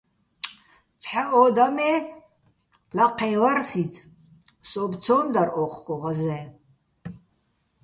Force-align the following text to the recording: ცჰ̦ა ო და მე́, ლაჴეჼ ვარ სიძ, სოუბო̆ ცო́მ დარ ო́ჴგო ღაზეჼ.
ცჰ̦ა 1.01 1.23
ო 1.41 1.43
და 1.55 1.65
მე́, 1.75 1.95
ლაჴეჼ 2.95 3.29
ვარ 3.41 3.59
სიძ, 3.69 3.93
სოუბო̆ 4.69 4.99
ცო́მ 5.03 5.25
დარ 5.33 5.49
ო́ჴგო 5.61 5.95
ღაზეჼ. 6.01 6.39